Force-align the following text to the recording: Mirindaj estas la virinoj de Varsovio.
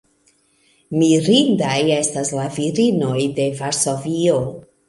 Mirindaj 1.01 1.75
estas 1.97 2.33
la 2.39 2.47
virinoj 2.57 3.15
de 3.41 3.47
Varsovio. 3.63 4.43